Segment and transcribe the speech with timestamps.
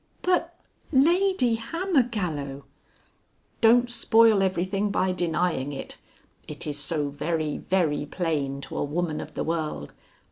[0.23, 0.55] "But,
[0.91, 2.63] Lady Hammergallow!"
[3.61, 5.97] "Don't spoil everything by denying it.
[6.47, 9.93] It is so very, very plain, to a woman of the world.